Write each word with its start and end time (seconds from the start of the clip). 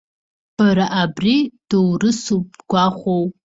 Бара 0.57 0.85
абри 1.01 1.35
доурысуп 1.69 2.45
бгәахәоу? 2.57 3.23